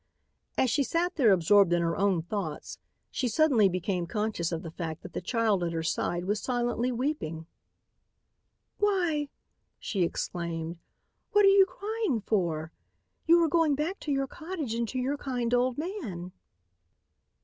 As 0.57 0.71
she 0.71 0.81
sat 0.81 1.13
there 1.13 1.31
absorbed 1.31 1.71
in 1.73 1.83
her 1.83 1.95
own 1.95 2.23
thoughts, 2.23 2.79
she 3.11 3.27
suddenly 3.27 3.69
became 3.69 4.07
conscious 4.07 4.51
of 4.51 4.63
the 4.63 4.71
fact 4.71 5.03
that 5.03 5.13
the 5.13 5.21
child 5.21 5.63
at 5.63 5.73
her 5.73 5.83
side 5.83 6.25
was 6.25 6.41
silently 6.41 6.91
weeping. 6.91 7.45
"Why!" 8.79 9.29
she 9.77 10.01
exclaimed, 10.01 10.79
"what 11.33 11.45
are 11.45 11.49
you 11.49 11.67
crying 11.67 12.19
for? 12.21 12.71
You 13.27 13.43
are 13.43 13.47
going 13.47 13.75
back 13.75 13.99
to 13.99 14.11
your 14.11 14.25
cottage 14.25 14.73
and 14.73 14.87
to 14.87 14.97
your 14.97 15.17
kind 15.17 15.53
old 15.53 15.77
man." 15.77 16.31